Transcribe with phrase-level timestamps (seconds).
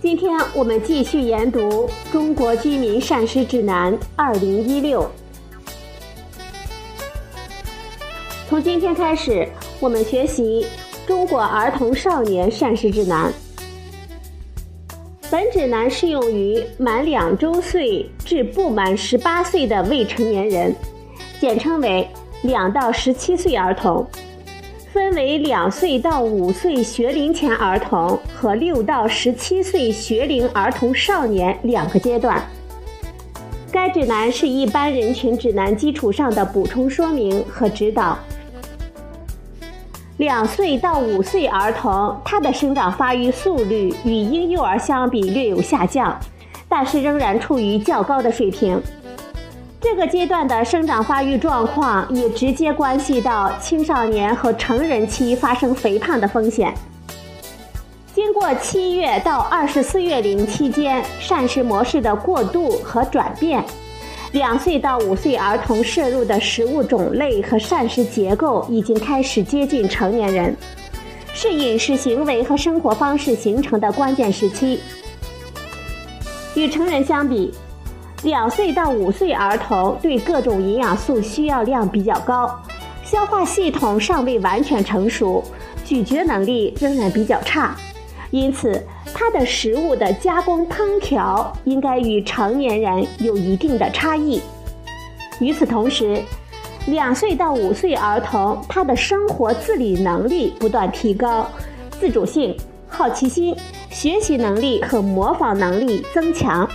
[0.00, 5.02] 今天我们继续研读《中国居民膳食指南（二零一六）》。
[8.48, 9.48] 从今天开始，
[9.80, 10.64] 我们学习
[11.08, 13.28] 《中国儿童少年膳食指南》。
[15.32, 20.72] 本指南适用于满两周岁至不满十八岁的未成年人，
[21.40, 22.08] 简称为
[22.42, 24.06] 两到十七岁儿童，
[24.98, 32.44] 分为两岁到五岁学龄前儿童和六到十七岁学龄儿童少年两个阶段。
[33.70, 38.18] 该指南是一般人群指南基础上的补充说明和指导。
[40.16, 46.18] 两岁到五岁儿童，他的生长发育速率与婴幼儿相比略有下降，
[46.68, 48.82] 但是仍然处于较高的水平。
[49.80, 56.74] 这个阶段的生长发育状况也直接关系到青少年和成人期发生肥胖的风险。
[58.12, 63.64] 经过七月到二十四月龄期间膳食模式的过渡和转变。
[64.32, 70.54] 两岁到五岁儿童摄入的食物种类和膳食结构已经开始接近成年人，
[71.32, 74.80] 是饮食行为和生活方式形成的关键时期。
[76.54, 77.54] 与成人相比，
[78.22, 82.50] 两岁到五岁儿童对各种营养素需要量比较高，
[83.04, 85.42] 消化系统尚未完全成熟，
[85.84, 87.76] 咀嚼能力仍然比较差，
[88.30, 88.84] 因此。
[89.14, 94.40] 它的食物的加工烹调应该与成年人有一定的差异。
[95.40, 96.22] 与此同时，
[96.86, 101.48] 两岁到五岁儿童他的生活自理能力不断提高，
[101.98, 102.54] 自主性、
[102.86, 103.56] 好奇心、
[103.88, 106.68] 学习能力和模仿能力增强。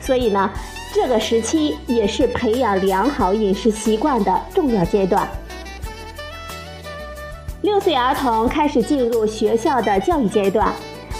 [0.00, 0.50] 所以呢，
[0.92, 5.28] 这个时期也是培养良好饮食习惯的重要阶段。
[7.62, 10.72] 六岁儿童开始进入学校的教育阶段。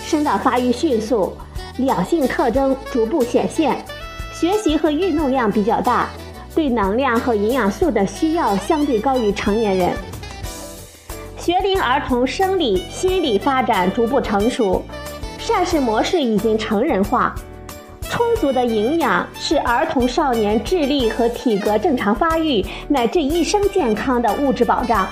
[0.05, 1.37] 生长发育迅速，
[1.77, 3.77] 两性特征逐步显现，
[4.33, 6.09] 学习和运动量比较大，
[6.55, 9.93] 对能量和营养素的需要相对高于成年人。
[11.37, 14.83] 学龄儿童生理、心理发展逐步成熟，
[15.39, 17.35] 膳食模式已经成人化，
[18.11, 25.07] 充足的营养是儿童少年智力和体格正常发育乃至一生健康的物质保障。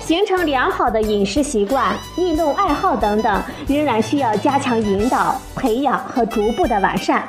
[0.00, 7.26] 形成良好的饮食习惯、运动爱好等等，仍然需要加强引导、培养和逐步的完善。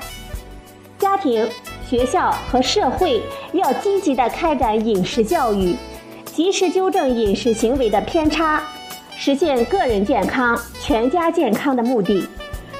[0.98, 1.48] 家庭、
[1.90, 3.22] 学校和社会
[3.54, 5.76] 要积极的开展饮食教育，
[6.26, 8.62] 及时纠正饮食行为的偏差，
[9.16, 12.28] 实现个人健康、全家健康的目的，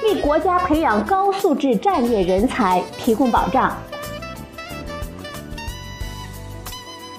[0.06, 3.76] 为国家培养高素质战略人才提供保障。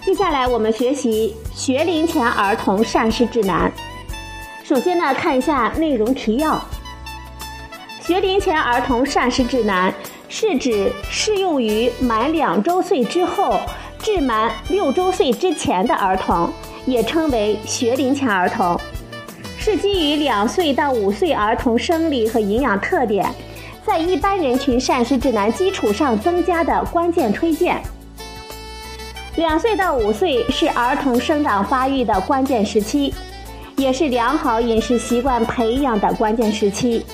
[0.06, 3.70] 接下来我们学习学龄前儿童膳食指南。
[4.64, 6.62] 首先呢，看一下内容提要。
[8.02, 9.94] 学龄前儿童膳食指南
[10.30, 13.60] 是指适用于满两周岁之后
[14.00, 16.50] 至满六周岁之前的儿童，
[16.86, 18.80] 也称为学龄前儿童，
[19.70, 23.30] 是基于两岁到五岁儿童生理和营养特点，
[23.86, 27.78] 在一般人群膳食指南基础上增加的关键推荐。
[29.36, 33.14] 两岁到五岁是儿童生长发育的关键时期，
[33.76, 37.06] 也是良好饮食习惯培养的关键时期。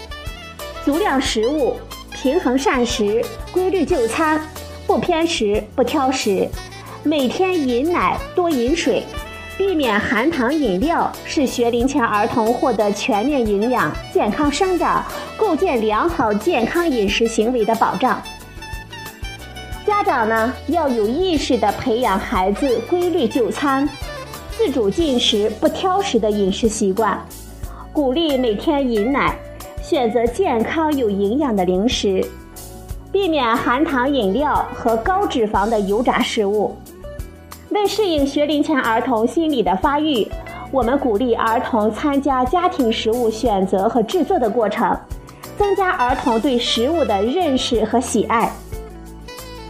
[0.85, 1.75] 足量食物，
[2.11, 4.39] 平衡膳食，规律就餐，
[4.85, 6.47] 不偏食不挑食，
[7.01, 9.01] 每天饮奶多饮水，
[9.55, 15.05] 避免含糖饮料，是学龄前儿童获得全面营养、健康生长、
[15.37, 18.21] 构建良好健康饮食行为的保障。
[19.85, 23.87] 家长呢要有意识地培养孩子规律就餐、
[24.57, 27.23] 自主进食、不挑食的饮食习惯，
[27.91, 29.37] 鼓励每天饮奶，
[29.83, 32.25] 选择健康有营养的零食，
[33.11, 36.75] 避免含糖饮料和高脂肪的油炸食物。
[37.73, 40.29] 为适应学龄前儿童心理的发育，
[40.71, 44.97] 我们鼓励儿童参加家庭食物选择和制作的过程，
[45.57, 48.51] 增加儿童对食物的认识和喜爱。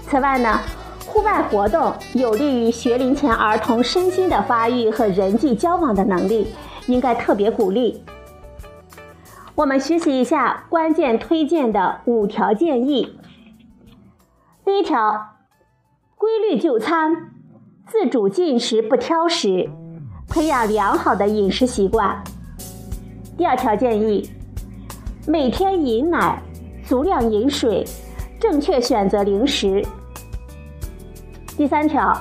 [0.07, 0.59] 此外呢，
[1.07, 6.47] 户外活动有利于学龄前儿童身心的发育和人际交往的能力，
[6.87, 8.03] 应该特别鼓励。
[9.55, 13.17] 我们学习一下关键推荐的五条建议。
[14.65, 15.35] 第一条，
[16.17, 17.31] 规律就餐，
[17.93, 19.69] 自主进食不挑食，
[20.27, 22.23] 培养良好的饮食习惯。
[23.37, 24.27] 第二条建议，
[25.27, 26.41] 每天饮奶，
[26.83, 27.85] 足量饮水，
[28.39, 29.85] 正确选择零食。
[31.55, 32.19] 第三条，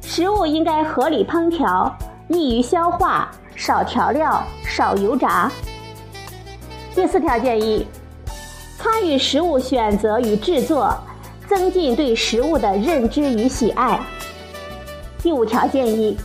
[0.00, 1.96] 食物应该合理烹调，
[2.26, 5.48] 易于消化，少调料，少油炸。
[6.92, 7.86] 第四条建议，
[8.78, 10.92] 参与食物选择与制作。
[11.48, 14.00] 增进对食物的认知与喜爱。
[15.22, 16.18] 第五条建议：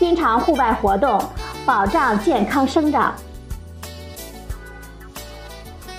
[0.00, 1.22] 经常户外活动，
[1.64, 3.14] 保障健康生长。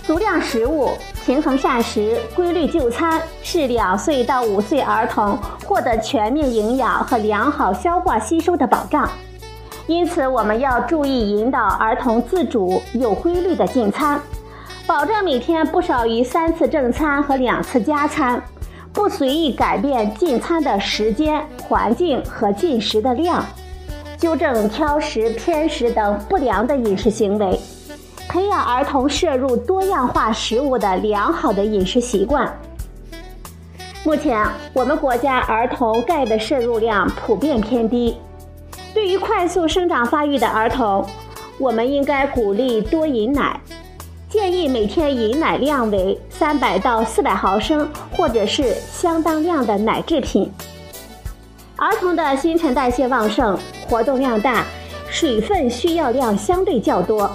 [0.03, 0.91] 足量食物、
[1.25, 9.09] 平衡膳食、规律就餐，是两岁到五岁儿童获得全面营养和良好消化吸收的保障。
[9.85, 14.19] 因此，我们要注意引导儿童自主、有规律的进餐。
[14.85, 18.41] 保证每天不少于三次正餐和两次加餐，
[18.97, 23.45] 不随意改变进餐的时间、环境和进食的量，
[24.17, 27.59] 纠正挑食、偏食等不良的饮食行为，
[28.27, 32.51] 培养儿童摄入多样化食物的良好的饮食习惯。
[34.03, 38.17] 目前，我们国家儿童钙的摄入量普遍偏低，
[38.95, 41.05] 对于快速生长发育的儿童，
[41.59, 43.61] 我们应该鼓励多饮奶。
[44.29, 50.51] 建议每天饮奶量为三百到四百毫升，或者是相当量的奶制品。
[51.77, 53.57] 儿童的新陈代谢旺盛，
[53.87, 54.65] 活动量大，
[55.09, 57.31] 水分需要量相对较多。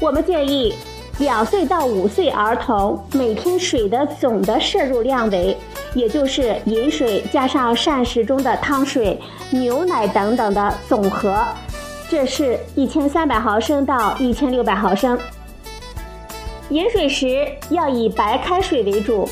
[0.00, 0.74] 我们建议
[1.18, 5.54] 两岁到五岁儿童每天水的总的摄入量为，
[5.92, 9.20] 也就是饮水加上膳食中的汤水、
[9.50, 11.44] 牛奶等等的总和，
[12.08, 15.18] 这是一千三百毫升到一千六百毫升。
[16.70, 19.28] 饮水时要以白开水为主，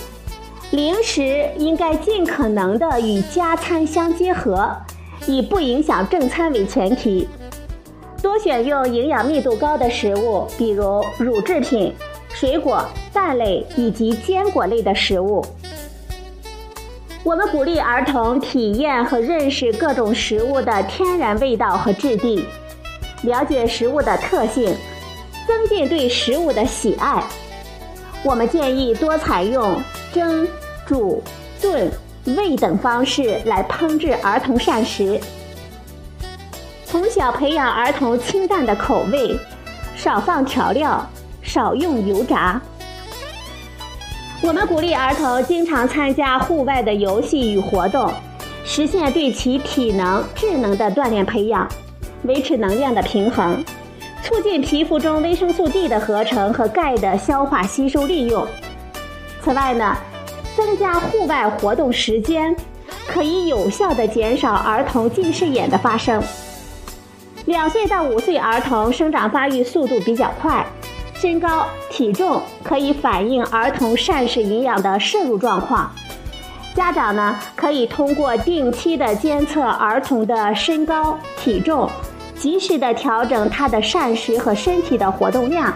[0.71, 4.71] 零食应该尽可能的与加餐相结合，
[5.27, 7.27] 以不影响正餐为前提。
[8.21, 11.93] 多选用营养密度高的食物，比如乳制品、
[12.29, 15.45] 水果、蛋类以及坚果类的食物。
[17.25, 22.45] 我们鼓励儿童体验和认识各种食物的天然味道和质地，
[23.23, 24.77] 了解食物的特性。
[25.53, 27.23] 增进对食物的喜爱，
[28.25, 29.79] 我们建议多采用
[30.11, 30.49] 蒸、
[30.87, 31.23] 煮、
[31.61, 31.93] 炖、
[32.25, 35.21] 煨等方式来烹制儿童膳食。
[36.87, 39.39] 从小培养儿童清淡的口味，
[39.95, 41.07] 少放调料，
[41.43, 42.59] 少用油炸。
[44.41, 48.11] 我们鼓励儿童经常参加户外的游戏与活动，
[48.65, 51.69] 实现对其体能、智能的锻炼培养，
[52.23, 53.63] 维持能量的平衡。
[54.33, 58.47] 促进皮肤中维生素 D 的合成和钙的消化吸收利用。
[59.45, 59.95] 此外呢，
[60.57, 62.57] 增加户外活动时间，
[63.07, 66.23] 可以有效的减少儿童近视眼的发生。
[67.45, 70.65] 两岁到五岁儿童生长发育速度比较快，
[71.13, 75.91] 身高体重可以反映儿童膳食营养的摄入状况。
[76.75, 81.91] 家长呢，可以通过定期的监测儿童的身高体重。
[82.43, 85.73] 及时的调整他的膳食和身体的活动量，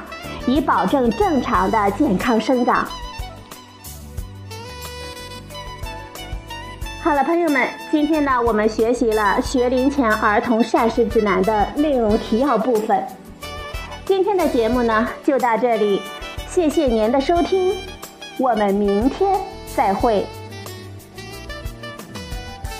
[0.48, 2.84] 以保证正常的健康生长。
[7.00, 13.00] 好了，朋友们，今天呢，我们学习了学龄前儿童膳食指南的内容提要部分。
[14.04, 16.02] 今天的节目呢，就到这里，
[16.48, 17.76] 谢谢您的收听，
[18.40, 19.38] 我们明天
[19.76, 20.26] 再会。